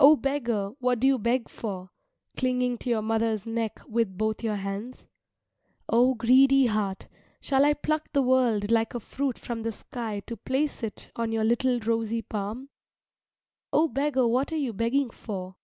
[0.00, 1.90] O beggar, what do you beg for,
[2.36, 5.06] clinging to your mother's neck with both your hands?
[5.88, 7.06] O greedy heart,
[7.40, 11.30] shall I pluck the world like a fruit from the sky to place it on
[11.30, 12.70] your little rosy palm?
[13.72, 15.54] O beggar, what are you begging for?